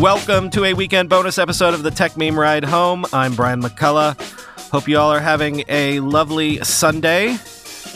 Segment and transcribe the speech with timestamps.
[0.00, 3.04] Welcome to a weekend bonus episode of the Techmeme Ride Home.
[3.12, 4.18] I'm Brian McCullough.
[4.70, 7.36] Hope you all are having a lovely Sunday.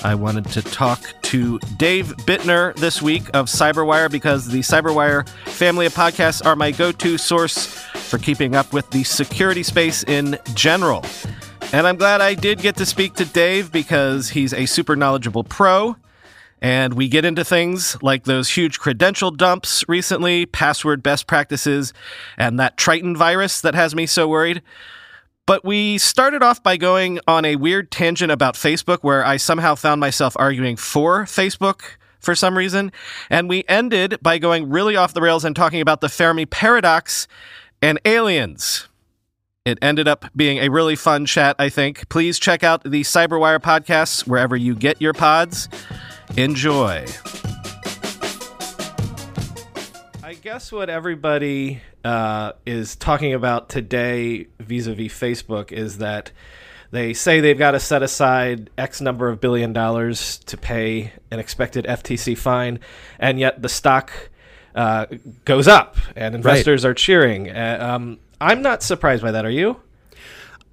[0.03, 5.87] I wanted to talk to Dave Bittner this week of Cyberwire because the Cyberwire family
[5.87, 10.37] of podcasts are my go to source for keeping up with the security space in
[10.53, 11.07] general.
[11.73, 15.43] And I'm glad I did get to speak to Dave because he's a super knowledgeable
[15.43, 15.97] pro.
[16.65, 21.93] And we get into things like those huge credential dumps recently, password best practices,
[22.39, 24.63] and that Triton virus that has me so worried.
[25.45, 29.75] But we started off by going on a weird tangent about Facebook where I somehow
[29.75, 31.83] found myself arguing for Facebook
[32.19, 32.93] for some reason.
[33.29, 37.29] And we ended by going really off the rails and talking about the Fermi paradox
[37.83, 38.89] and aliens.
[39.67, 42.09] It ended up being a really fun chat, I think.
[42.09, 45.69] Please check out the Cyberwire podcasts wherever you get your pods.
[46.37, 47.07] Enjoy.
[50.25, 56.33] I guess what everybody uh, is talking about today vis a vis Facebook is that
[56.91, 61.39] they say they've got to set aside X number of billion dollars to pay an
[61.39, 62.81] expected FTC fine,
[63.21, 64.11] and yet the stock
[64.75, 65.07] uh,
[65.45, 66.91] goes up and investors right.
[66.91, 67.49] are cheering.
[67.49, 69.45] Uh, um, I'm not surprised by that.
[69.45, 69.81] Are you?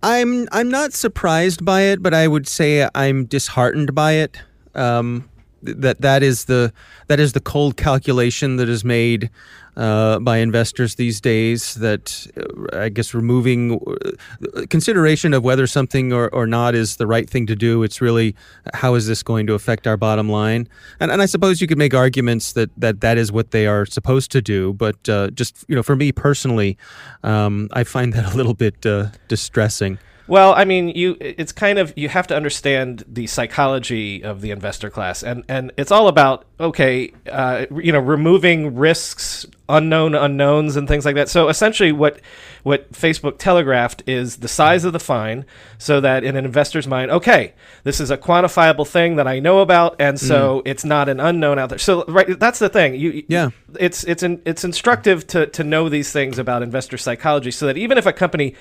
[0.02, 4.42] I'm I'm not surprised by it, but I would say I'm disheartened by it.
[4.74, 5.30] Um,
[5.64, 6.74] that that is the
[7.08, 9.30] that is the cold calculation that is made
[9.78, 11.76] uh, by investors these days.
[11.76, 17.08] That uh, I guess removing uh, consideration of whether something or, or not is the
[17.08, 17.84] right thing to do.
[17.84, 18.36] It's really
[18.74, 20.68] how is this going to affect our bottom line?
[21.00, 23.86] And and I suppose you could make arguments that that, that is what they are
[23.86, 24.74] supposed to do.
[24.74, 26.78] But uh, just you know, for me personally,
[27.24, 28.86] um, I find that a little bit
[29.28, 30.00] distressing.
[30.32, 34.52] Well, I mean, you it's kind of you have to understand the psychology of the
[34.52, 40.76] investor class, and and it's all about okay, uh, you know, removing risks, unknown unknowns,
[40.76, 41.30] and things like that.
[41.30, 42.20] So essentially, what
[42.64, 45.46] what Facebook telegraphed is the size of the fine,
[45.78, 49.60] so that in an investor's mind, okay, this is a quantifiable thing that I know
[49.60, 50.62] about, and so mm.
[50.66, 51.80] it's not an unknown out there.
[51.80, 52.96] So right, that's the thing.
[52.96, 53.50] You yeah,
[53.80, 57.78] it's it's in, it's instructive to to know these things about investor psychology, so that
[57.78, 58.56] even if a company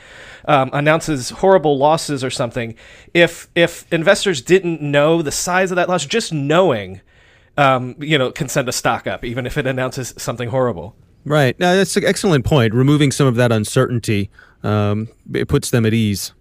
[0.47, 2.75] um, announces horrible losses or something,
[3.13, 7.01] if if investors didn't know the size of that loss, just knowing
[7.61, 10.97] um, you know, can send a stock up, even if it announces something horrible.
[11.27, 11.59] Right.
[11.61, 12.73] Now, that's an excellent point.
[12.73, 14.31] Removing some of that uncertainty,
[14.63, 16.33] um, it puts them at ease.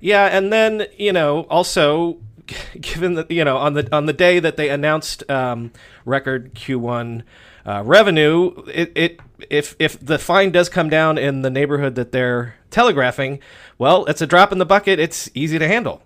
[0.00, 2.18] Yeah, and then you know, also,
[2.80, 5.72] given that you know, on the on the day that they announced um,
[6.04, 7.24] record Q1
[7.66, 9.20] uh, revenue, it, it
[9.50, 13.40] if if the fine does come down in the neighborhood that they're telegraphing,
[13.78, 15.00] well, it's a drop in the bucket.
[15.00, 16.02] It's easy to handle.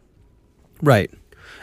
[0.80, 1.10] Right.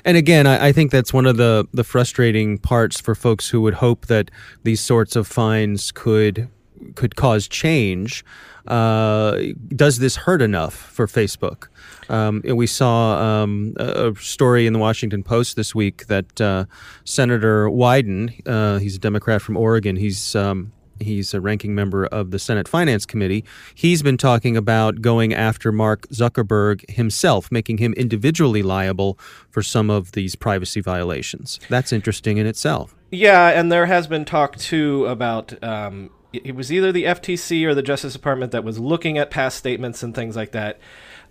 [0.08, 3.60] And again, I, I, think that's one of the, the frustrating parts for folks who
[3.60, 4.32] would hope that
[4.64, 6.48] these sorts of fines could
[6.96, 8.24] could cause change.
[8.68, 9.38] Uh,
[9.76, 11.68] does this hurt enough for Facebook?
[12.08, 16.66] Um, we saw um, a story in the Washington Post this week that uh,
[17.04, 22.32] Senator Wyden, uh, he's a Democrat from Oregon, he's um, He's a ranking member of
[22.32, 23.44] the Senate Finance Committee.
[23.76, 29.18] He's been talking about going after Mark Zuckerberg himself, making him individually liable
[29.50, 31.60] for some of these privacy violations.
[31.70, 32.96] That's interesting in itself.
[33.12, 37.74] Yeah, and there has been talk too about um, it was either the FTC or
[37.74, 40.80] the Justice Department that was looking at past statements and things like that.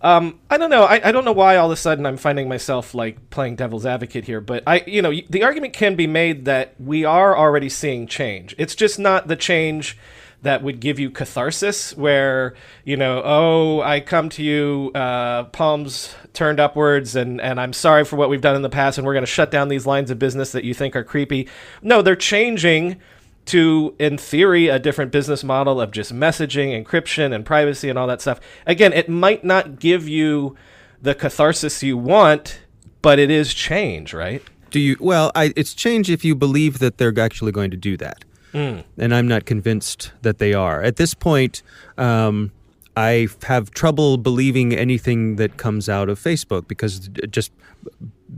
[0.03, 0.84] Um, I don't know.
[0.84, 3.87] I, I don't know why all of a sudden I'm finding myself like playing devil's
[3.87, 7.69] advocate here, but I, you know, the argument can be made that we are already
[7.69, 8.55] seeing change.
[8.59, 9.97] It's just not the change
[10.43, 12.55] that would give you catharsis, where
[12.85, 18.05] you know, oh, I come to you, uh, palms turned upwards, and and I'm sorry
[18.05, 20.11] for what we've done in the past, and we're going to shut down these lines
[20.11, 21.49] of business that you think are creepy.
[21.82, 23.00] No, they're changing
[23.46, 28.06] to, in theory, a different business model of just messaging, encryption, and privacy and all
[28.06, 28.40] that stuff.
[28.66, 30.56] Again, it might not give you
[31.00, 32.60] the catharsis you want,
[33.02, 34.43] but it is change, right?
[34.70, 34.96] Do you?
[35.00, 38.25] Well, I, it's change if you believe that they're actually going to do that.
[38.52, 38.84] Mm.
[38.98, 40.82] And I'm not convinced that they are.
[40.82, 41.62] At this point,
[41.98, 42.52] um,
[42.96, 47.52] I have trouble believing anything that comes out of Facebook because just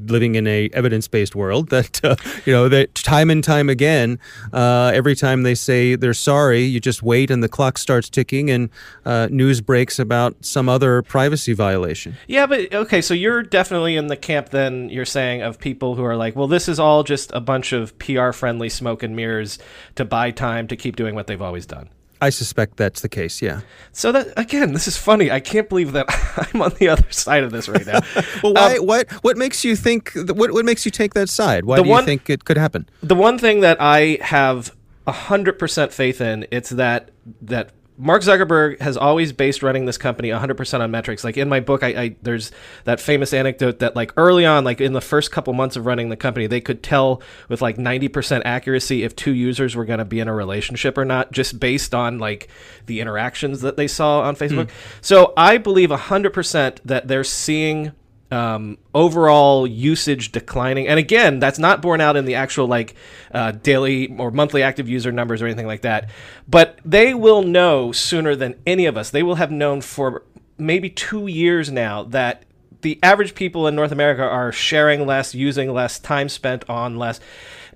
[0.05, 4.19] living in a evidence-based world that uh, you know that time and time again
[4.53, 8.51] uh, every time they say they're sorry you just wait and the clock starts ticking
[8.51, 8.69] and
[9.05, 12.17] uh, news breaks about some other privacy violation.
[12.27, 16.05] Yeah but okay so you're definitely in the camp then you're saying of people who
[16.05, 19.59] are like well this is all just a bunch of pr friendly smoke and mirrors
[19.95, 21.89] to buy time to keep doing what they've always done
[22.21, 23.41] I suspect that's the case.
[23.41, 23.61] Yeah.
[23.93, 25.31] So that again, this is funny.
[25.31, 26.07] I can't believe that
[26.55, 28.01] I'm on the other side of this right now.
[28.43, 28.77] well, why?
[28.77, 29.11] Um, what?
[29.25, 30.13] What makes you think?
[30.15, 30.53] What?
[30.53, 31.65] What makes you take that side?
[31.65, 32.89] Why do one, you think it could happen?
[33.03, 34.75] The one thing that I have
[35.07, 37.11] hundred percent faith in it's that
[37.41, 37.71] that
[38.01, 41.25] Mark Zuckerberg has always based running this company 100% on metrics.
[41.25, 42.53] Like in my book, I, I, there's
[42.85, 46.09] that famous anecdote that like early on, like in the first couple months of running
[46.09, 50.05] the company, they could tell with like 90% accuracy if two users were going to
[50.05, 52.49] be in a relationship or not, just based on like
[52.87, 54.67] the interactions that they saw on Facebook.
[54.67, 54.71] Mm.
[55.01, 57.93] So I believe 100% that they're seeing
[58.31, 60.87] um, overall usage declining.
[60.89, 62.95] And again, that's not borne out in the actual like
[63.33, 66.11] uh, daily or monthly active user numbers or anything like that.
[66.47, 69.11] But they will know sooner than any of us.
[69.11, 70.23] They will have known for
[70.59, 72.45] maybe two years now that
[72.81, 77.21] the average people in North America are sharing less, using less, time spent on less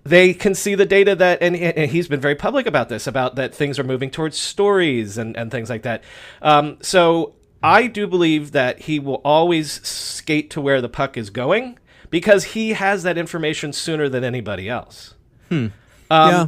[0.04, 3.36] they can see the data that and, and, he's been very public about this about
[3.36, 6.02] that things are moving towards stories and, and things like that
[6.42, 11.30] um, so I do believe that he will always skate to where the puck is
[11.30, 11.78] going
[12.10, 15.14] because he has that information sooner than anybody else.
[15.48, 15.68] Hmm.
[16.10, 16.46] Um, yeah.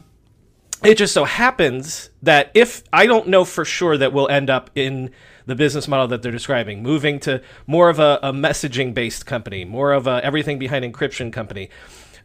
[0.84, 4.70] It just so happens that if I don't know for sure that we'll end up
[4.74, 5.10] in
[5.46, 9.64] the business model that they're describing, moving to more of a, a messaging based company,
[9.64, 11.70] more of a everything behind encryption company.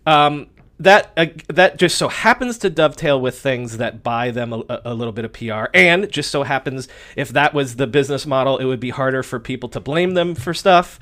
[0.05, 0.47] Um,
[0.79, 4.93] that uh, that just so happens to dovetail with things that buy them a, a,
[4.93, 8.65] little bit of PR, and just so happens if that was the business model, it
[8.65, 10.99] would be harder for people to blame them for stuff.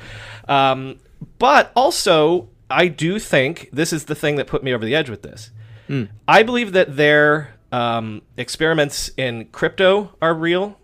[0.47, 0.97] Um,
[1.37, 5.09] but also, I do think this is the thing that put me over the edge
[5.09, 5.51] with this.
[5.87, 6.09] Mm.
[6.27, 10.77] I believe that their um, experiments in crypto are real.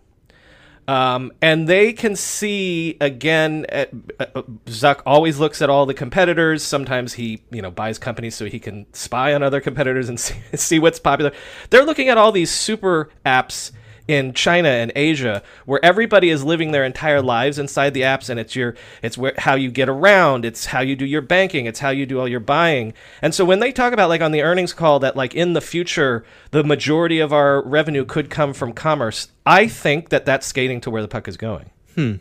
[0.86, 3.66] Um, and they can see again.
[3.68, 3.90] At,
[4.20, 6.62] uh, Zuck always looks at all the competitors.
[6.62, 10.36] Sometimes he, you know, buys companies so he can spy on other competitors and see,
[10.54, 11.32] see what's popular.
[11.70, 13.72] They're looking at all these super apps
[14.06, 18.38] in China and Asia where everybody is living their entire lives inside the apps and
[18.38, 21.80] it's your it's where how you get around it's how you do your banking it's
[21.80, 22.92] how you do all your buying.
[23.22, 25.60] And so when they talk about like on the earnings call that like in the
[25.60, 30.80] future the majority of our revenue could come from commerce I think that that's skating
[30.82, 31.70] to where the puck is going.
[31.94, 32.14] Hmm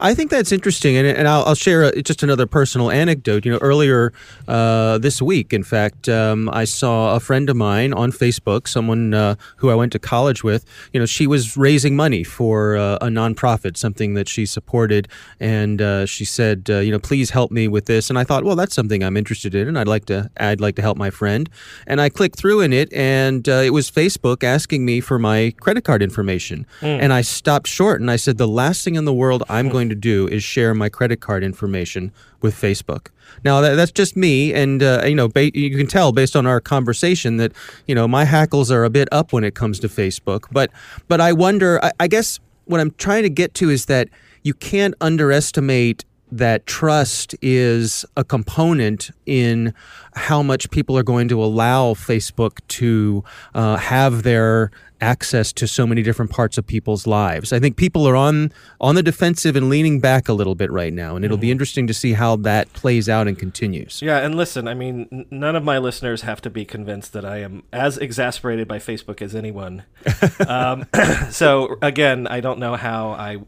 [0.00, 3.44] I think that's interesting, and, and I'll, I'll share a, just another personal anecdote.
[3.44, 4.12] You know, earlier
[4.48, 9.14] uh, this week, in fact, um, I saw a friend of mine on Facebook, someone
[9.14, 10.64] uh, who I went to college with.
[10.92, 15.08] You know, she was raising money for uh, a nonprofit, something that she supported,
[15.40, 18.10] and uh, she said, uh, you know, please help me with this.
[18.10, 20.76] And I thought, well, that's something I'm interested in, and I'd like to, I'd like
[20.76, 21.48] to help my friend.
[21.86, 25.54] And I clicked through in it, and uh, it was Facebook asking me for my
[25.60, 27.00] credit card information, mm.
[27.00, 29.88] and I stopped short, and I said, the last thing in the world I'm going
[29.88, 33.08] to do is share my credit card information with Facebook.
[33.44, 36.46] Now that, that's just me, and uh, you know, ba- you can tell based on
[36.46, 37.52] our conversation that
[37.86, 40.44] you know my hackles are a bit up when it comes to Facebook.
[40.50, 40.70] But
[41.08, 41.82] but I wonder.
[41.82, 44.08] I, I guess what I'm trying to get to is that
[44.42, 49.74] you can't underestimate that trust is a component in
[50.14, 53.22] how much people are going to allow Facebook to
[53.54, 54.70] uh, have their
[55.02, 57.52] access to so many different parts of people's lives.
[57.52, 60.92] I think people are on on the defensive and leaning back a little bit right
[60.92, 61.52] now, and it'll be mm-hmm.
[61.52, 64.00] interesting to see how that plays out and continues.
[64.00, 67.24] Yeah, and listen, I mean, n- none of my listeners have to be convinced that
[67.24, 69.82] I am as exasperated by Facebook as anyone.
[70.48, 70.86] um,
[71.30, 73.38] so again, I don't know how I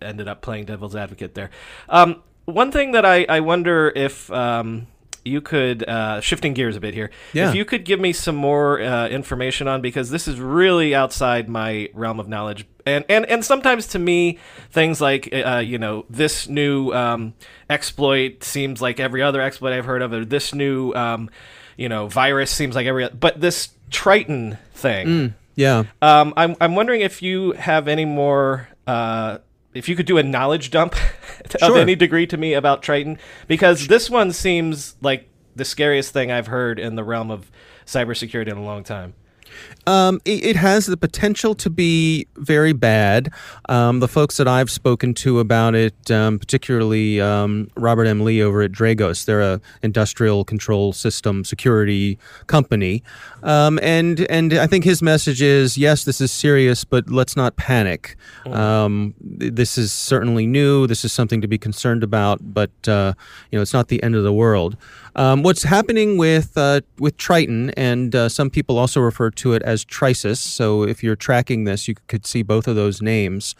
[0.00, 1.50] ended up playing devil's advocate there.
[1.88, 4.86] Um, one thing that I, I wonder if um,
[5.24, 7.10] you could uh, shifting gears a bit here.
[7.32, 7.48] Yeah.
[7.48, 11.48] If you could give me some more uh, information on because this is really outside
[11.48, 14.38] my realm of knowledge, and and and sometimes to me
[14.70, 17.34] things like uh, you know this new um,
[17.68, 21.30] exploit seems like every other exploit I've heard of, or this new um,
[21.76, 25.06] you know virus seems like every, but this Triton thing.
[25.06, 25.84] Mm, yeah.
[26.00, 29.38] Um, I'm I'm wondering if you have any more uh,
[29.74, 30.94] if you could do a knowledge dump
[31.62, 36.30] of any degree to me about Triton, because this one seems like the scariest thing
[36.30, 37.50] I've heard in the realm of
[37.86, 39.14] cybersecurity in a long time.
[39.86, 43.32] Um, it, it, has the potential to be very bad.
[43.68, 48.20] Um, the folks that I've spoken to about it, um, particularly um, Robert M.
[48.20, 53.02] Lee over at Dragos, they're a industrial control system security company,
[53.42, 57.56] um, and and I think his message is yes, this is serious, but let's not
[57.56, 58.16] panic.
[58.44, 59.14] Mm.
[59.18, 60.86] this is certainly new.
[60.86, 63.14] This is something to be concerned about, but uh,
[63.50, 64.76] you know, it's not the end of the world.
[65.20, 69.60] Um, what's happening with uh, with Triton, and uh, some people also refer to it
[69.64, 70.38] as Trisis.
[70.38, 73.54] So if you're tracking this, you could see both of those names.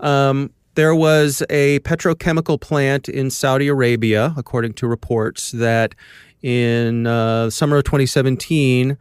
[0.00, 5.94] Um, there was a petrochemical plant in Saudi Arabia, according to reports, that
[6.40, 8.96] in uh, summer of 2017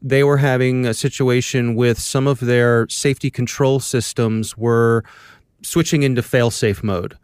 [0.00, 5.02] they were having a situation with some of their safety control systems were
[5.62, 7.16] switching into fail-safe mode.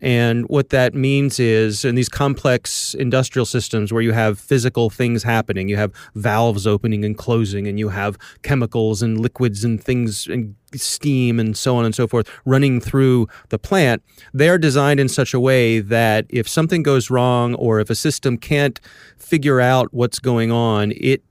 [0.00, 5.22] And what that means is in these complex industrial systems where you have physical things
[5.22, 10.26] happening, you have valves opening and closing, and you have chemicals and liquids and things
[10.26, 14.02] and steam and so on and so forth running through the plant,
[14.32, 17.94] they are designed in such a way that if something goes wrong or if a
[17.94, 18.80] system can't
[19.16, 21.22] figure out what's going on, it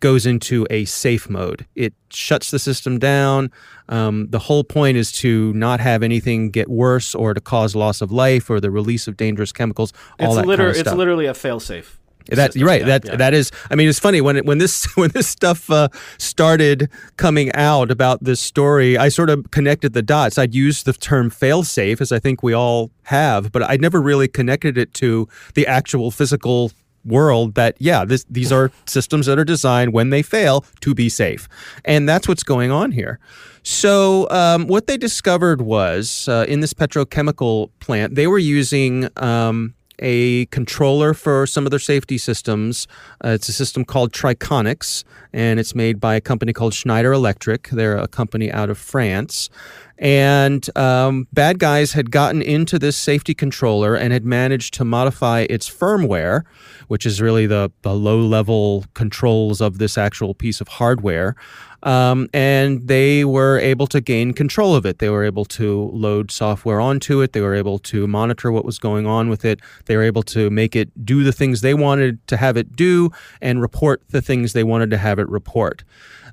[0.00, 1.66] goes into a safe mode.
[1.74, 3.50] It shuts the system down.
[3.88, 8.00] Um, the whole point is to not have anything get worse or to cause loss
[8.00, 9.92] of life or the release of dangerous chemicals.
[10.20, 10.92] All it's that liter- kind of stuff.
[10.92, 11.98] It's literally a fail-safe.
[12.30, 12.82] That you're right.
[12.82, 13.16] Yeah, that yeah.
[13.16, 13.50] that is.
[13.70, 15.88] I mean, it's funny when it, when this when this stuff uh,
[16.18, 18.98] started coming out about this story.
[18.98, 20.36] I sort of connected the dots.
[20.36, 24.28] I'd used the term fail-safe, as I think we all have, but I'd never really
[24.28, 26.70] connected it to the actual physical
[27.08, 31.08] world that yeah this, these are systems that are designed when they fail to be
[31.08, 31.48] safe
[31.84, 33.18] and that's what's going on here
[33.62, 39.74] so um, what they discovered was uh, in this petrochemical plant they were using um,
[39.98, 42.86] a controller for some of their safety systems.
[43.24, 47.68] Uh, it's a system called Triconex, and it's made by a company called Schneider Electric.
[47.70, 49.50] They're a company out of France.
[49.98, 55.46] And um, bad guys had gotten into this safety controller and had managed to modify
[55.50, 56.44] its firmware,
[56.86, 61.34] which is really the, the low level controls of this actual piece of hardware.
[61.82, 64.98] Um, and they were able to gain control of it.
[64.98, 67.32] They were able to load software onto it.
[67.32, 69.60] They were able to monitor what was going on with it.
[69.86, 73.10] They were able to make it do the things they wanted to have it do
[73.40, 75.82] and report the things they wanted to have it report.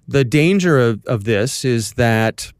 [0.07, 2.51] The danger of, of this is that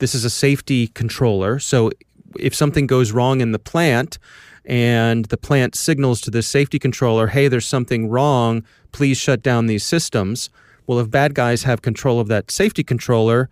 [0.00, 1.58] this is a safety controller.
[1.58, 1.90] So
[2.38, 4.18] if something goes wrong in the plant
[4.64, 9.66] and the plant signals to the safety controller, hey, there's something wrong, please shut down
[9.66, 10.50] these systems.
[10.86, 13.48] Well, if bad guys have control of that safety controller,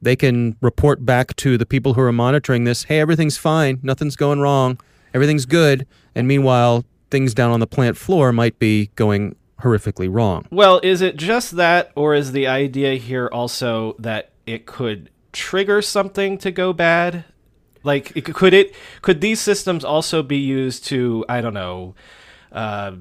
[0.00, 4.16] they can report back to the people who are monitoring this, hey, everything's fine, nothing's
[4.16, 4.78] going wrong,
[5.14, 5.86] everything's good.
[6.14, 10.46] And meanwhile, things down on the plant floor might be going horrifically wrong.
[10.50, 15.82] Well, is it just that, or is the idea here also that it could trigger
[15.82, 17.24] something to go bad?
[17.82, 21.94] Like, it, could it could these systems also be used to I don't know,
[22.50, 22.92] uh,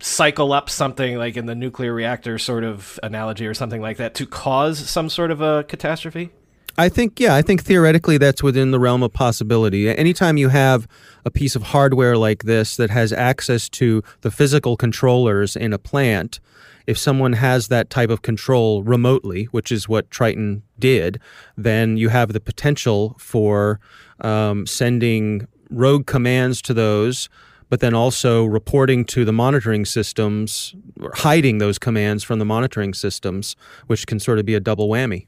[0.00, 4.14] cycle up something like in the nuclear reactor sort of analogy or something like that
[4.14, 6.30] to cause some sort of a catastrophe?
[6.78, 9.88] I think, yeah, I think theoretically that's within the realm of possibility.
[9.90, 10.88] Anytime you have
[11.26, 15.78] a piece of hardware like this that has access to the physical controllers in a
[15.78, 16.40] plant,
[16.86, 21.20] if someone has that type of control remotely, which is what Triton did,
[21.56, 23.80] then you have the potential for
[24.20, 27.28] um, sending rogue commands to those
[27.70, 32.92] but then also reporting to the monitoring systems, or hiding those commands from the monitoring
[32.92, 33.56] systems,
[33.86, 35.26] which can sort of be a double whammy.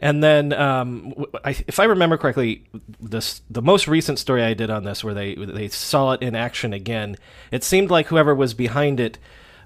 [0.00, 1.14] And then, um,
[1.44, 2.64] I, if I remember correctly,
[3.00, 6.34] this the most recent story I did on this, where they they saw it in
[6.34, 7.16] action again,
[7.52, 9.18] it seemed like whoever was behind it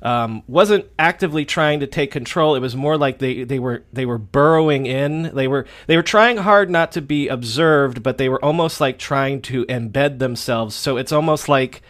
[0.03, 2.55] um, wasn't actively trying to take control.
[2.55, 5.35] It was more like they, they were they were burrowing in.
[5.35, 8.99] They were they were trying hard not to be observed, but they were almost like
[8.99, 10.75] trying to embed themselves.
[10.75, 11.83] So it's almost like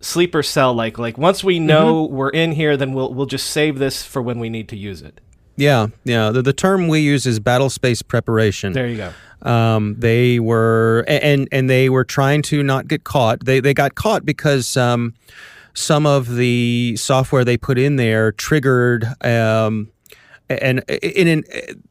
[0.00, 2.14] sleeper cell like like once we know mm-hmm.
[2.14, 5.02] we're in here, then we'll we'll just save this for when we need to use
[5.02, 5.20] it.
[5.56, 6.30] Yeah, yeah.
[6.30, 8.74] The, the term we use is battle space preparation.
[8.74, 9.12] There you go.
[9.42, 13.44] Um, they were and and they were trying to not get caught.
[13.44, 15.14] They they got caught because um,
[15.76, 19.04] some of the software they put in there triggered.
[19.20, 19.92] Um,
[20.48, 21.44] and in, in,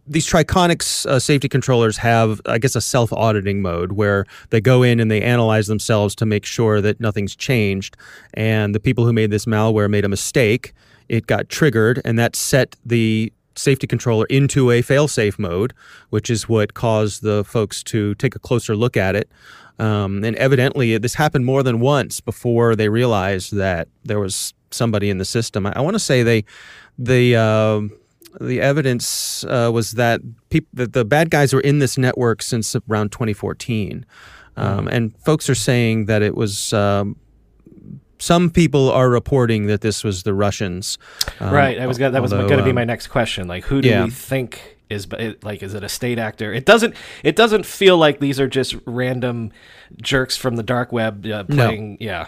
[0.08, 5.00] these Triconex uh, safety controllers have, I guess, a self-auditing mode where they go in
[5.00, 7.96] and they analyze themselves to make sure that nothing's changed.
[8.34, 10.74] And the people who made this malware made a mistake.
[11.08, 15.74] It got triggered, and that set the safety controller into a fail-safe mode,
[16.10, 19.30] which is what caused the folks to take a closer look at it.
[19.80, 25.10] Um, and evidently, this happened more than once before they realized that there was somebody
[25.10, 25.66] in the system.
[25.66, 26.46] I, I want to say they,
[26.98, 27.82] the uh,
[28.40, 32.76] the evidence uh, was that peop- that the bad guys were in this network since
[32.90, 34.06] around 2014,
[34.58, 36.74] um, and folks are saying that it was.
[36.74, 37.18] Um,
[38.18, 40.98] some people are reporting that this was the Russians.
[41.42, 41.78] Um, right.
[41.78, 43.46] I was gonna, that was going to be um, my next question.
[43.48, 44.06] Like, who do yeah.
[44.06, 45.08] we think is
[45.44, 45.64] like?
[45.64, 46.54] Is it a state actor?
[46.54, 46.96] It doesn't.
[47.24, 49.52] It doesn't feel like these are just random
[50.02, 51.98] jerks from the dark web uh, playing.
[52.00, 52.28] Yeah.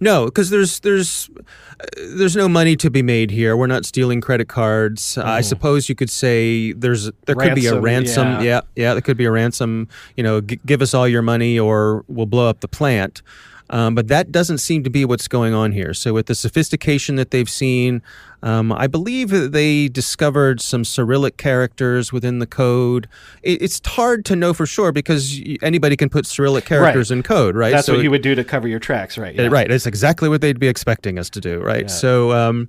[0.00, 1.84] No, because there's there's uh,
[2.16, 3.56] there's no money to be made here.
[3.56, 5.16] We're not stealing credit cards.
[5.18, 7.84] I suppose you could say there's there could be a Mm-hmm.
[7.84, 8.44] Ransom, ransom.
[8.44, 8.50] yeah.
[8.54, 9.88] Yeah, yeah, there could be a ransom.
[10.16, 13.22] You know, g- give us all your money or we'll blow up the plant.
[13.70, 15.94] Um, but that doesn't seem to be what's going on here.
[15.94, 18.02] So with the sophistication that they've seen,
[18.42, 23.08] um, I believe that they discovered some Cyrillic characters within the code.
[23.42, 27.56] It, it's hard to know for sure because anybody can put Cyrillic characters in code,
[27.56, 27.72] right?
[27.72, 29.38] That's So what it- you would do to cover your tracks, right?
[29.40, 29.68] uh, Right.
[29.68, 31.60] That's exactly what they'd be expecting us to do.
[31.60, 31.90] Right.
[31.90, 32.68] So, um,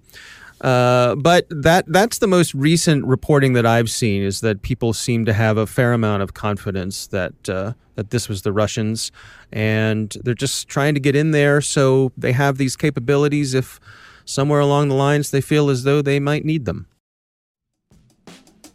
[0.62, 5.26] uh, but that that's the most recent reporting that I've seen is that people seem
[5.26, 9.12] to have a fair amount of confidence that uh, that this was the Russians,
[9.52, 13.80] and they're just trying to get in there so they have these capabilities if
[14.24, 16.88] somewhere along the lines they feel as though they might need them.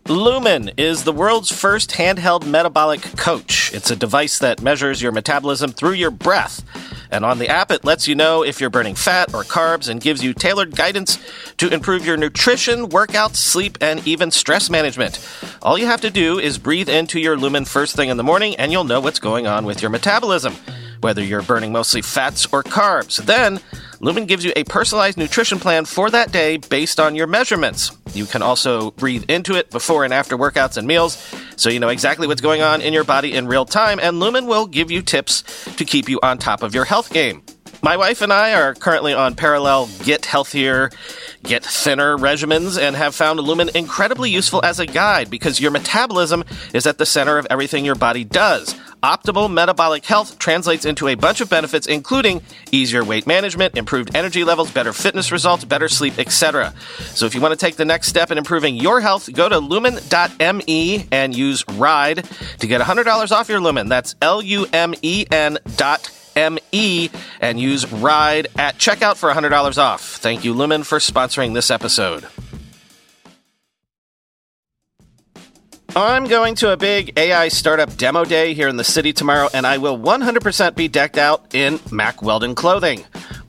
[0.07, 3.73] Lumen is the world's first handheld metabolic coach.
[3.73, 6.65] It's a device that measures your metabolism through your breath.
[7.11, 10.00] And on the app, it lets you know if you're burning fat or carbs and
[10.00, 11.19] gives you tailored guidance
[11.57, 15.19] to improve your nutrition, workouts, sleep, and even stress management.
[15.62, 18.57] All you have to do is breathe into your Lumen first thing in the morning,
[18.57, 20.55] and you'll know what's going on with your metabolism,
[21.00, 23.17] whether you're burning mostly fats or carbs.
[23.25, 23.61] Then,
[24.00, 27.90] Lumen gives you a personalized nutrition plan for that day based on your measurements.
[28.14, 31.23] You can also breathe into it before and after workouts and meals,
[31.61, 34.47] so you know exactly what's going on in your body in real time, and Lumen
[34.47, 35.43] will give you tips
[35.76, 37.43] to keep you on top of your health game.
[37.83, 40.91] My wife and I are currently on parallel get healthier,
[41.43, 46.45] get thinner regimens and have found Lumen incredibly useful as a guide because your metabolism
[46.75, 48.75] is at the center of everything your body does.
[49.03, 54.45] Optimal metabolic health translates into a bunch of benefits, including easier weight management, improved energy
[54.45, 56.75] levels, better fitness results, better sleep, etc.
[56.99, 59.59] So if you want to take the next step in improving your health, go to
[59.59, 62.27] lumen.me and use RIDE
[62.59, 63.89] to get $100 off your Lumen.
[63.89, 67.11] That's L U M E N dot M-E
[67.41, 70.03] and use RIDE at checkout for $100 off.
[70.17, 72.27] Thank you, Lumen, for sponsoring this episode.
[75.97, 79.67] I'm going to a big AI startup demo day here in the city tomorrow, and
[79.67, 83.04] I will 100% be decked out in Mack Weldon clothing.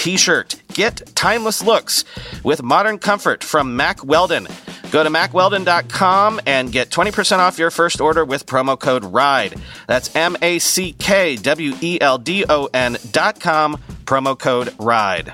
[0.00, 0.56] t shirt.
[0.72, 2.06] Get timeless looks
[2.42, 4.48] with modern comfort from Mack Weldon.
[4.90, 9.60] Go to mackweldon.com and get 20% off your first order with promo code RIDE.
[9.86, 14.74] That's M A C K W E L D O N dot com, promo code
[14.78, 15.32] RIDE.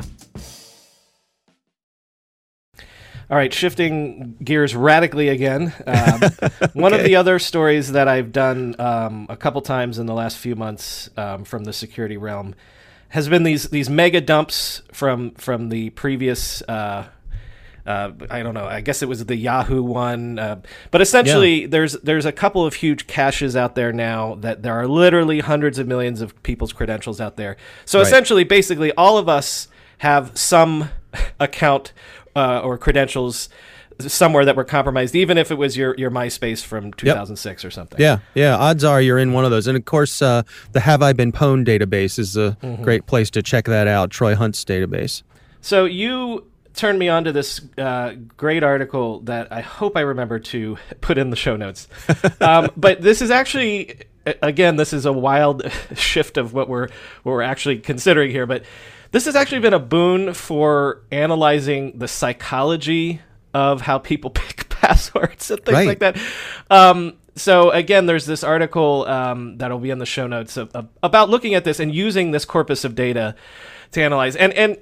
[3.30, 5.72] All right, shifting gears radically again.
[5.86, 6.20] Um,
[6.74, 10.38] One of the other stories that I've done um, a couple times in the last
[10.38, 12.56] few months um, from the security realm
[13.10, 16.62] has been these these mega dumps from from the previous.
[16.62, 17.06] Uh,
[17.86, 18.64] uh, I don't know.
[18.66, 22.74] I guess it was the Yahoo one, uh, but essentially, there's there's a couple of
[22.74, 27.20] huge caches out there now that there are literally hundreds of millions of people's credentials
[27.20, 27.56] out there.
[27.84, 28.06] So Right.
[28.08, 30.90] essentially, basically, all of us have some
[31.40, 31.92] account
[32.34, 33.48] uh, or credentials
[34.00, 38.00] somewhere that were compromised, even if it was your your MySpace from 2006 or something.
[38.00, 38.56] Yeah, yeah.
[38.56, 41.32] Odds are you're in one of those, and of course, uh, the Have I Been
[41.32, 42.82] Pwned database is a Mm-hmm.
[42.82, 44.10] great place to check that out.
[44.10, 45.22] Troy Hunt's database.
[45.60, 50.38] So you turned me on to this uh, great article that I hope I remember
[50.38, 51.88] to put in the show notes.
[52.40, 54.00] um, but this is actually,
[54.42, 55.62] again, this is a wild
[55.94, 56.88] shift of what we're
[57.22, 58.46] what we're actually considering here.
[58.46, 58.64] But
[59.12, 63.20] this has actually been a boon for analyzing the psychology
[63.56, 65.88] of how people pick passwords and things Right.
[65.88, 66.16] like that.
[66.70, 70.88] Um, so again, there's this article um, that'll be in the show notes of, of-
[71.02, 73.34] about looking at this and using this corpus of data
[73.92, 74.36] to analyze.
[74.36, 74.76] And and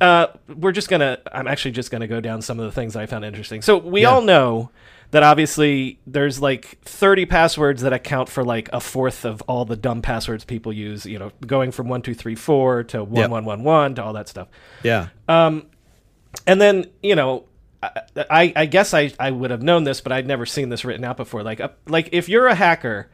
[0.00, 1.18] uh, we're just gonna.
[1.32, 3.60] I'm actually just gonna go down some of the things I found interesting.
[3.62, 4.70] So we all know
[5.10, 9.76] that obviously there's like 30 passwords that account for like a fourth of all the
[9.76, 11.04] dumb passwords people use.
[11.04, 14.14] You know, going from one two three four to one one one one to all
[14.14, 14.48] that stuff.
[14.82, 15.08] Yeah.
[15.28, 15.66] Um,
[16.46, 17.44] and then you know
[17.82, 17.90] I,
[18.30, 21.04] I, I guess I, I would have known this but i'd never seen this written
[21.04, 23.10] out before like uh, like if you're a hacker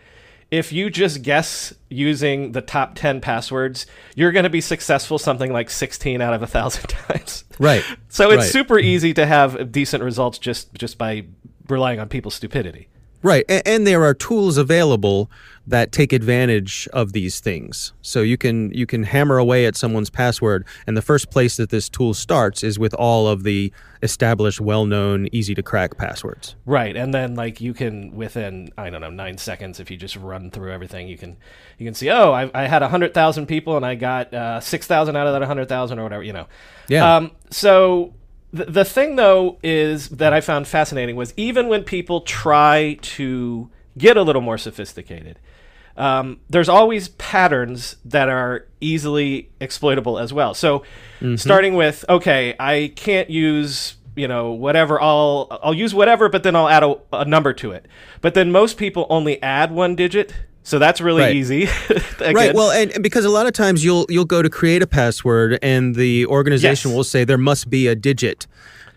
[0.51, 5.53] if you just guess using the top 10 passwords you're going to be successful something
[5.53, 7.85] like 16 out of a thousand times Right.
[8.09, 8.53] so it's Right.
[8.53, 11.25] super easy to have decent results just just by
[11.69, 12.89] relying on people's stupidity
[13.23, 13.45] Right.
[13.49, 15.31] And, and there are tools available
[15.69, 17.93] that take advantage of these things.
[18.01, 21.69] So you can you can hammer away at someone's password and the first place that
[21.69, 23.71] this tool starts is with all of the
[24.03, 26.57] established well-known easy to crack passwords.
[26.65, 30.17] Right, and then like you can within I don't know nine seconds if you just
[30.17, 31.37] run through everything, you can
[31.77, 34.87] you can see oh I, I had hundred thousand people and I got uh, six
[34.87, 36.47] thousand out of that hundred thousand or whatever you know.
[36.89, 37.17] Yeah.
[37.17, 38.15] Um, so
[38.53, 43.71] the the thing though is that I found fascinating was even when people try to
[43.97, 45.39] get a little more sophisticated,
[45.97, 50.55] um, there's always patterns that are easily exploitable as well.
[50.55, 50.85] So,
[51.37, 56.57] starting with okay, I can't use you know whatever I'll I'll use whatever, but then
[56.57, 57.87] I'll add a, a number to it.
[58.21, 61.37] But then most people only add one digit, so that's really Right.
[61.37, 61.69] easy.
[62.21, 62.55] Right.
[62.55, 65.95] Well, and because a lot of times you'll you'll go to create a password and
[65.95, 66.97] the organization Yes.
[66.97, 68.47] will say there must be a digit.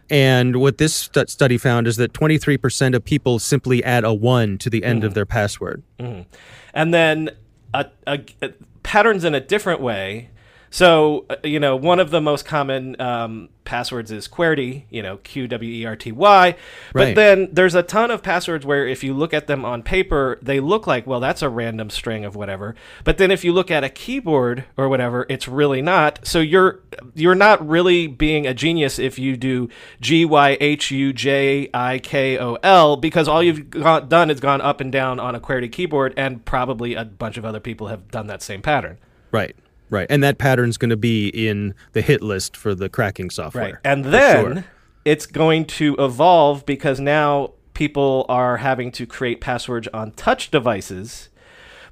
[0.10, 4.58] And what this stu- study found is that 23% of people simply add a 1
[4.58, 5.16] to the end of mm.
[5.16, 5.84] their password.
[6.00, 6.26] Mm.
[6.74, 7.30] and then
[7.74, 10.30] a, a, a- patterns in a different way.
[10.74, 14.84] So uh, you know, one of the most common um, passwords is QWERTY.
[14.90, 16.56] You know, Q W E R T Y.
[16.94, 17.16] But Right.
[17.16, 20.62] then there's a ton of passwords where if you look at them on paper, they
[20.62, 22.74] look like well, that's a random string of whatever.
[23.04, 26.26] But then if you look at a keyboard or whatever, it's really not.
[26.26, 26.80] So you're
[27.16, 29.68] you're not really being a genius if you do
[30.00, 34.40] G Y H U J I K O L because all you've got, done is
[34.40, 37.88] gone up and down on a QWERTY keyboard, and probably a bunch of other people
[37.88, 38.98] have done that same pattern.
[39.34, 39.54] Right.
[39.92, 40.08] Right.
[40.10, 43.64] And that pattern's going to be in the hit list for the cracking software.
[43.64, 43.76] Right.
[43.84, 44.66] And then sure.
[45.06, 51.30] it's going to evolve because now people are having to create passwords on touch devices.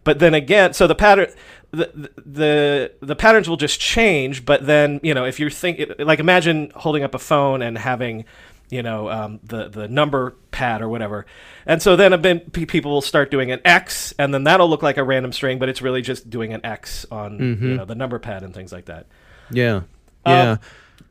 [0.06, 1.28] But then again, so the pattern
[1.72, 6.20] the, the the patterns will just change, but then, you know, if you're think like
[6.20, 8.26] imagine holding up a phone and having
[8.70, 11.26] you know um, the the number pad or whatever,
[11.66, 14.98] and so then bit, people will start doing an X, and then that'll look like
[14.98, 17.66] a random string, but it's really just doing an X on Mm-hmm.
[17.68, 19.06] you know the number pad and things like that.
[19.52, 19.82] Yeah.
[20.26, 20.58] Yeah.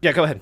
[0.01, 0.41] Yeah, go ahead.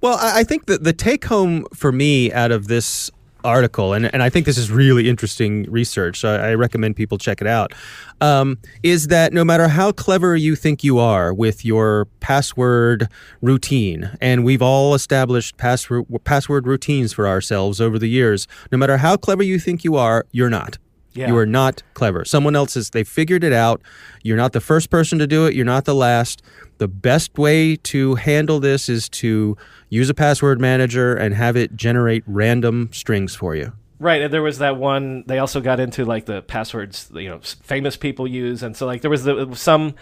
[0.00, 3.10] Well, I I think that the take home for me out of this
[3.44, 7.18] article, and, and I think this is really interesting research, so I, I recommend people
[7.18, 7.72] check it out,
[8.20, 13.08] um, is that no matter how clever you think you are with your password
[13.40, 18.96] routine, and we've all established password, password routines for ourselves over the years, no matter
[18.96, 20.78] how clever you think you are, you're not.
[21.14, 21.28] Yeah.
[21.28, 22.24] You are not clever.
[22.24, 23.80] Someone else has they figured it out.
[24.22, 25.54] You're not the first person to do it.
[25.54, 26.42] You're not the last.
[26.78, 29.56] The best way to handle this is to
[29.90, 33.72] use a password manager and have it generate random strings for you.
[34.00, 35.22] Right, and there was that one.
[35.28, 39.00] They also got into like the passwords, you know, famous people use, and so like
[39.02, 39.94] there was the, some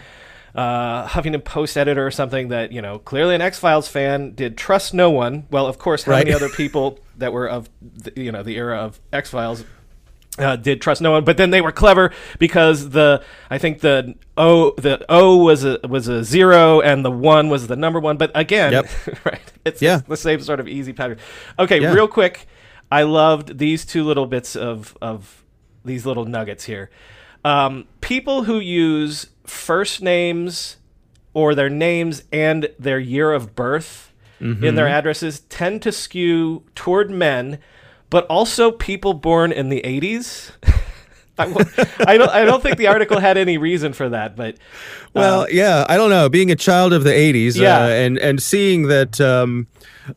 [0.54, 4.56] uh, Huffington Post editor or something that you know clearly an X Files fan did
[4.56, 5.46] trust no one.
[5.50, 6.24] Well, of course, how Right.
[6.26, 9.62] many other people that were of the, you know the era of X Files
[10.38, 14.14] uh, did trust no one, but then they were clever because the I think the
[14.36, 18.16] O the O was a was a zero and the one was the number one.
[18.16, 18.86] But again, Yep.
[19.24, 19.52] right?
[19.64, 20.00] It's Yeah.
[20.08, 21.18] the same sort of easy pattern.
[21.58, 21.92] Okay, Yeah.
[21.92, 22.46] real quick,
[22.90, 25.44] I loved these two little bits of of
[25.84, 26.90] these little nuggets here.
[27.44, 30.76] Um, people who use first names
[31.34, 34.08] or their names and their year of birth
[34.40, 37.58] in their addresses tend to skew toward men,
[38.12, 40.52] but also people born in the 80s.
[41.38, 41.44] I,
[42.06, 42.28] I don't.
[42.30, 44.58] I don't think the article had any reason for that, but
[45.14, 46.28] Well, yeah, I don't know.
[46.28, 47.84] Being a child of the '80s, Yeah.
[47.84, 49.66] uh, and and seeing that um,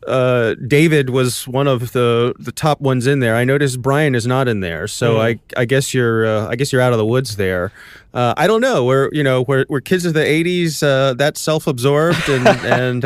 [0.05, 3.33] uh, David was one of the the top ones in there.
[3.37, 6.73] I noticed Brian is not in there, so I I guess you're uh, I guess
[6.73, 7.71] you're out of the woods there.
[8.13, 8.83] Uh, I don't know.
[8.83, 10.83] We're you know we're, we're kids of the '80s.
[10.83, 12.45] Uh, that's self-absorbed, and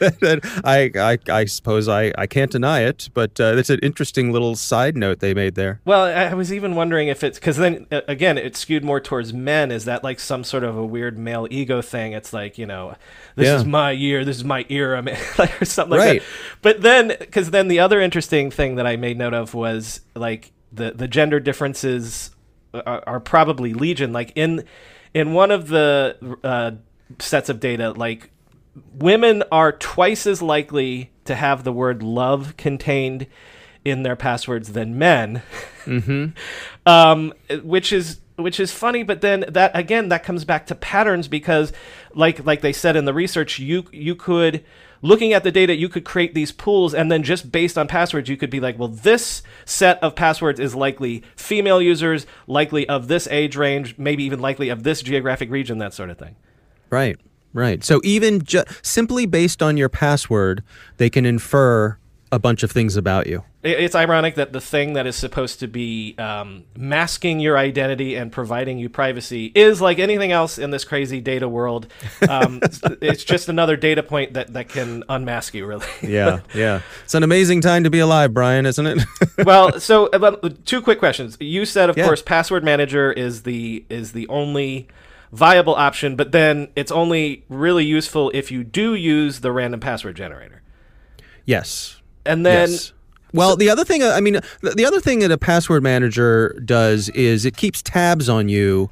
[0.00, 3.08] uh, I, I I suppose I, I can't deny it.
[3.14, 5.80] But uh, it's an interesting little side note they made there.
[5.84, 9.32] Well, I was even wondering if it's because then uh, again it skewed more towards
[9.32, 9.70] men.
[9.70, 12.12] Is that like some sort of a weird male ego thing?
[12.12, 12.96] It's like you know,
[13.36, 13.56] this Yeah.
[13.56, 16.20] is my year, this is my era, man, like, or something like Right.
[16.20, 16.28] that.
[16.62, 20.52] But then, because then the other interesting thing that I made note of was like
[20.72, 22.30] the the gender differences
[22.72, 24.12] are, are probably legion.
[24.12, 24.64] Like in
[25.12, 26.70] in one of the uh,
[27.18, 28.30] sets of data, like
[28.94, 33.26] women are twice as likely to have the word love contained
[33.84, 35.42] in their passwords than men.
[35.84, 36.26] Mm-hmm.
[36.86, 41.28] um, which is which is funny, but then that again that comes back to patterns
[41.28, 41.72] because,
[42.14, 44.64] like like they said in the research, you you could
[45.02, 48.28] looking at the data, you could create these pools, and then just based on passwords,
[48.28, 53.08] you could be like, well, this set of passwords is likely female users, likely of
[53.08, 56.36] this age range, maybe even likely of this geographic region, that sort of thing.
[56.90, 57.18] Right,
[57.52, 57.82] right.
[57.84, 60.62] So even ju- simply based on your password,
[60.96, 61.98] they can infer
[62.32, 63.42] a bunch of things about you.
[63.62, 68.32] It's ironic that the thing that is supposed to be um, masking your identity and
[68.32, 71.88] providing you privacy is like anything else in this crazy data world.
[72.26, 72.60] Um,
[73.02, 75.86] it's just another data point that, that can unmask you, really.
[76.02, 76.80] yeah, yeah.
[77.04, 79.04] It's an amazing time to be alive, Brian, isn't it?
[79.44, 80.08] well, so
[80.64, 81.36] two quick questions.
[81.38, 82.06] You said, of Yeah.
[82.06, 84.88] course, password manager is the is the only
[85.32, 90.16] viable option, but then it's only really useful if you do use the random password
[90.16, 90.62] generator.
[91.44, 91.96] yes.
[92.26, 92.92] And then yes.
[93.32, 97.08] Well, the other thing, I mean, the, the other thing that a password manager does
[97.10, 98.90] is it keeps tabs on you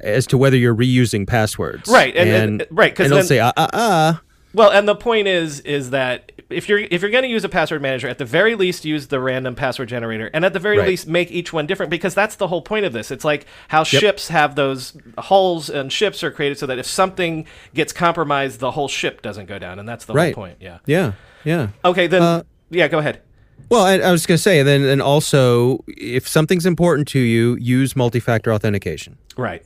[0.00, 1.90] as to whether you're reusing passwords.
[1.90, 4.14] Right, and- and- right, 'cause and it'll then- say, uh, uh, uh.
[4.54, 7.48] Well, and the point is is that if you're if you're going to use a
[7.48, 10.78] password manager, at the very least use the random password generator, and at the very
[10.78, 10.88] Right.
[10.88, 13.10] least make each one different because that's the whole point of this.
[13.10, 17.46] It's like how ships have those hulls, and ships are created so that if something
[17.74, 20.34] gets compromised, the whole ship doesn't go down, and that's the Right.
[20.34, 20.58] whole point.
[20.60, 20.78] Yeah.
[20.86, 21.12] Yeah,
[21.44, 21.68] yeah.
[21.84, 23.20] Okay, then Uh, yeah, go ahead.
[23.68, 27.56] Well, I, I was going to say, then, and also, if something's important to you,
[27.60, 29.16] use multi-factor authentication.
[29.36, 29.62] Right.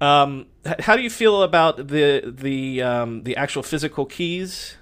[0.00, 0.46] Um,
[0.80, 4.76] how do you feel about the the um, the actual physical keys?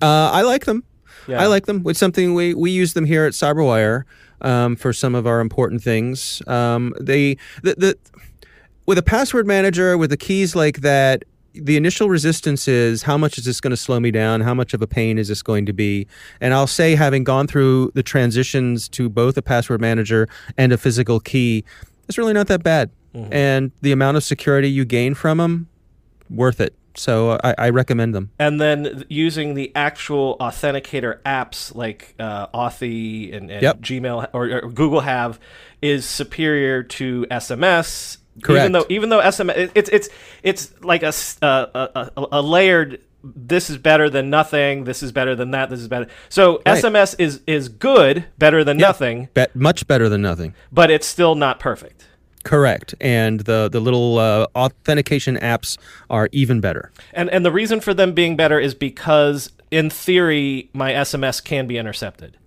[0.00, 0.84] Uh, I like them.
[1.26, 1.42] Yeah.
[1.42, 1.82] I like them.
[1.86, 4.04] It's something we, we use them here at Cyberwire
[4.40, 6.42] um, for some of our important things.
[6.46, 7.98] Um, they the, the
[8.86, 11.24] with a password manager with the keys like that.
[11.54, 14.42] The initial resistance is how much is this going to slow me down?
[14.42, 16.06] How much of a pain is this going to be?
[16.40, 20.78] And I'll say, having gone through the transitions to both a password manager and a
[20.78, 21.64] physical key,
[22.06, 22.90] it's really not that bad.
[23.32, 25.68] And the amount of security you gain from them,
[26.30, 26.74] worth it.
[26.98, 28.30] So I, I recommend them.
[28.38, 33.80] and then using the actual authenticator apps like uh, Authy and, and Yep.
[33.80, 35.38] Gmail or, or Google have
[35.80, 38.18] is superior to SMS.
[38.42, 38.60] Correct.
[38.62, 40.08] Even though even though SMS it- it's it's
[40.42, 43.00] it's like a uh, a, a, layered.
[43.24, 44.84] This is better than nothing.
[44.84, 45.70] This is better than that.
[45.70, 46.06] This is better.
[46.28, 46.82] So Right.
[46.82, 50.54] SMS is is good, better than nothing, Bet much better than nothing.
[50.72, 52.06] but it's still not perfect.
[52.48, 52.94] Correct.
[52.98, 55.76] And the the little uh, authentication apps
[56.08, 56.90] are even better.
[57.12, 61.66] And and the reason for them being better is because in theory my SMS can
[61.66, 62.38] be intercepted.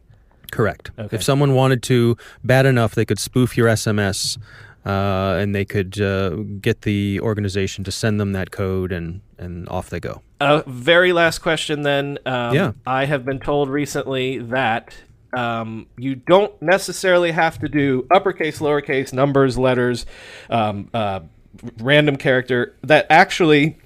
[0.52, 0.90] Correct.
[0.98, 1.16] Okay.
[1.16, 4.40] If someone wanted to bad enough, they could spoof your SMS,
[4.88, 9.70] uh, and they could uh, get the organization to send them that code, and and
[9.70, 10.24] off they go.
[10.40, 12.18] A very last question then.
[12.26, 12.72] Um, Yeah.
[12.88, 14.96] I have been told recently that
[15.34, 20.06] um, you don't necessarily have to do uppercase, lowercase, numbers, letters,
[20.50, 21.22] um, uh,
[21.80, 22.76] random character.
[22.84, 23.78] That actually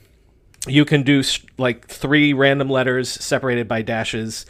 [0.68, 1.24] you can do
[1.58, 4.46] like three random letters separated by dashes.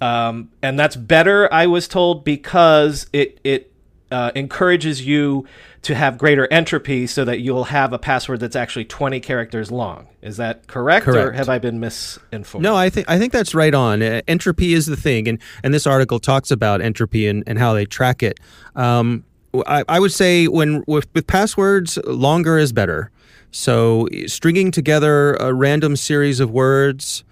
[0.00, 3.72] Um, and that's better, I was told, because it, it
[4.10, 5.46] uh, encourages you
[5.82, 10.06] to have greater entropy so that you'll have a password that's actually 20 characters long.
[10.22, 11.08] Is that correct?
[11.08, 12.62] Or have I been misinformed?
[12.62, 14.02] No, I think I think that's right on.
[14.02, 17.74] Uh, entropy is the thing, and and this article talks about entropy and, and how
[17.74, 18.38] they track it.
[18.76, 19.24] Um,
[19.66, 23.10] I, I would say when with, with passwords, longer is better.
[23.50, 27.22] So stringing together a random series of words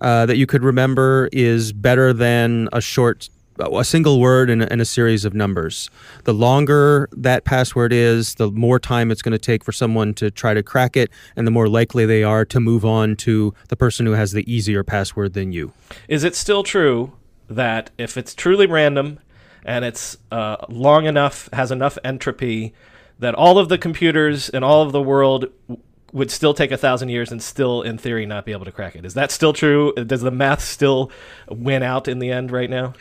[0.00, 3.28] uh, that you could remember is better than a short.
[3.60, 5.90] A single word and a, and a series of numbers.
[6.24, 10.30] The longer that password is, the more time it's going to take for someone to
[10.30, 13.76] try to crack it, and the more likely they are to move on to the
[13.76, 15.72] person who has the easier password than you.
[16.08, 17.12] Is it still true
[17.48, 19.18] that if it's truly random
[19.64, 22.74] and it's uh, long enough, has enough entropy,
[23.18, 26.76] that all of the computers in all of the world w- would still take a
[26.76, 29.04] thousand years and still, in theory, not be able to crack it?
[29.04, 29.92] Is that still true?
[29.94, 31.10] Does the math still
[31.48, 32.94] win out in the end right now?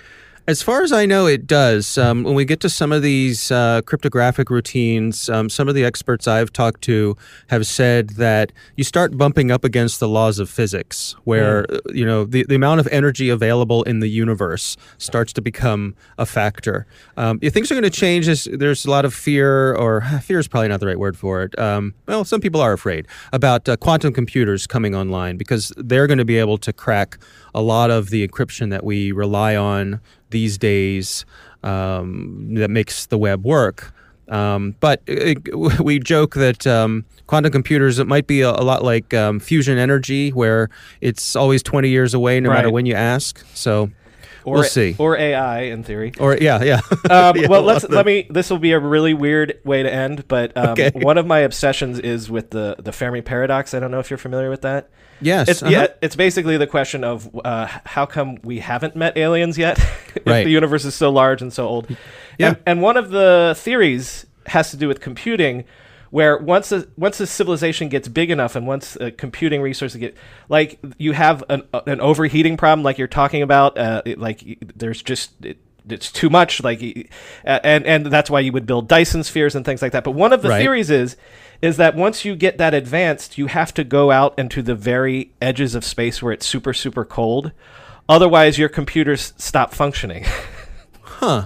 [0.50, 1.98] As far as I know, it does.
[1.98, 5.84] Um, when we get to some of these uh, cryptographic routines, um, some of the
[5.84, 10.50] experts I've talked to have said that you start bumping up against the laws of
[10.50, 15.34] physics, where uh, you know the, the amount of energy available in the universe starts
[15.34, 16.88] to become a factor.
[17.18, 18.28] Um, yeah, things are going to change.
[18.46, 21.60] There's a lot of fear, or fear is probably not the right word for it.
[21.60, 26.20] Um, well, some people are afraid about uh, quantum computers coming online because they're going
[26.20, 27.18] to be able to crack
[27.54, 31.26] a lot of the encryption that we rely on these days
[31.63, 33.94] um, that makes the web work.
[34.30, 35.36] Um, but uh,
[35.82, 39.78] we joke that um, quantum computers it might be a, a lot like um, fusion
[39.78, 40.70] energy, where
[41.02, 43.44] it's always 20 years away, no matter when you ask.
[43.54, 43.90] So
[44.44, 44.96] or We'll see.
[44.98, 46.13] or AI in theory.
[46.20, 46.80] Or yeah, yeah.
[47.10, 48.28] Um, Yeah, well, let's let me.
[48.30, 50.92] This will be a really weird way to end, but um, Okay.
[50.94, 53.74] one of my obsessions is with the the Fermi paradox.
[53.74, 54.90] I don't know if you're familiar with that.
[55.22, 55.48] Yes.
[55.50, 55.72] It's uh-huh.
[55.72, 59.78] yeah, it's basically the question of uh, how come we haven't met aliens yet?
[60.16, 60.44] if Right.
[60.44, 61.88] the universe is so large and so old.
[62.38, 62.50] Yeah.
[62.50, 65.64] And, and one of the theories has to do with computing,
[66.12, 70.16] where once a once a civilization gets big enough and once uh, computing resources get
[70.50, 75.02] like you have an an overheating problem, like you're talking about, uh, it- like there's
[75.02, 75.32] just.
[75.44, 75.58] It,
[75.89, 76.82] it's too much, like,
[77.43, 80.04] and and that's why you would build Dyson spheres and things like that.
[80.04, 80.62] But one of the Right.
[80.62, 81.15] theories is
[81.62, 85.32] is that once you get that advanced, you have to go out into the very
[85.41, 87.52] edges of space where it's super super cold.
[88.10, 90.26] Otherwise, your computers stop functioning.
[91.02, 91.45] huh.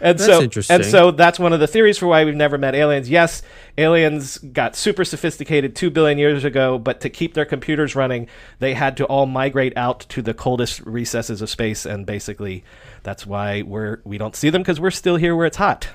[0.00, 0.76] And That's so, interesting.
[0.76, 3.10] and so that's one of the theories for why we've never met aliens.
[3.10, 3.42] Yes,
[3.76, 8.74] aliens got super sophisticated two billion years ago, but to keep their computers running, they
[8.74, 12.64] had to all migrate out to the coldest recesses of space, and basically,
[13.02, 15.88] that's why we're we don't see them because we're still here where it's hot.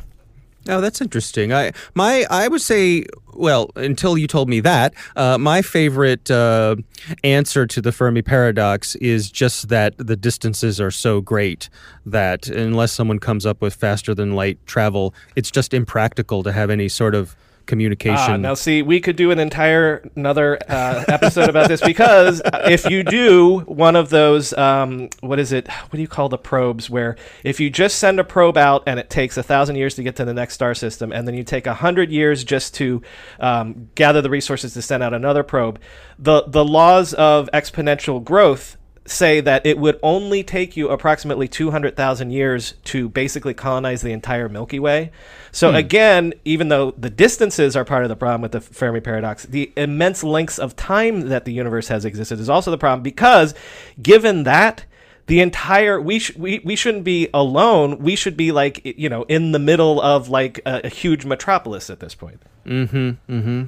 [0.68, 1.52] Oh, that's interesting.
[1.52, 6.78] I my I would say, well, until you told me that, uh, my favorite uh,
[7.24, 11.70] answer to the Fermi paradox is just that the distances are so great
[12.06, 16.70] that unless someone comes up with faster than light travel, it's just impractical to have
[16.70, 18.34] any sort of communication.
[18.34, 22.90] Ah, now see, we could do an entire another uh, episode about this because if
[22.90, 25.68] you do one of those, um, what is it?
[25.68, 26.90] What do you call the probes?
[26.90, 30.04] Where if you just send a probe out and it takes a thousand years to
[30.04, 33.02] get to the next star system, and then you take a hundred years just to
[33.40, 35.80] um, gather the resources to send out another probe,
[36.20, 42.32] the the laws of exponential growth say that it would only take you approximately 200,000
[42.32, 45.12] years to basically colonize the entire Milky Way.
[45.52, 49.44] So again, even though the distances are part of the problem with the Fermi paradox,
[49.44, 53.54] the immense lengths of time that the universe has existed is also the problem because
[54.02, 54.86] given that
[55.28, 58.00] the entire we sh- we we shouldn't be alone.
[58.00, 61.90] We should be like you know in the middle of like a, a huge metropolis
[61.90, 62.42] at this point.
[62.66, 63.10] Mm-hmm.
[63.30, 63.64] Mm-hmm.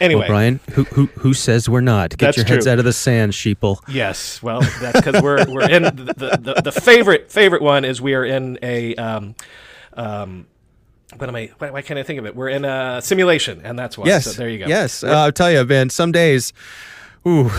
[0.00, 2.16] Anyway, Well, Brian, who who who says we're not?
[2.16, 2.72] Get your heads true.
[2.72, 3.78] out of the sand, sheeple.
[3.88, 8.00] Yes, well, that's because we're we're in the, the, the, the favorite favorite one is
[8.00, 9.34] we are in a um,
[9.94, 10.46] um,
[11.16, 11.50] what am I?
[11.58, 12.34] Why, why can't I think of it?
[12.36, 14.06] We're in a simulation, and that's why.
[14.06, 14.24] Yes.
[14.24, 14.66] So there you go.
[14.66, 15.90] Yes, uh, I'll tell you, man.
[15.90, 16.52] Some days,
[17.26, 17.50] ooh,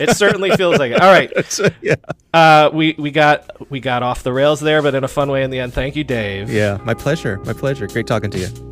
[0.00, 1.00] It certainly feels like it.
[1.00, 1.30] All right,
[1.82, 1.96] yeah,
[2.34, 5.42] uh, we we got we got off the rails there, but in a fun way
[5.42, 5.72] in the end.
[5.74, 6.50] Thank you, Dave.
[6.50, 6.78] yeah.
[6.84, 7.38] My pleasure.
[7.44, 7.86] My pleasure.
[7.86, 8.69] Great talking to you.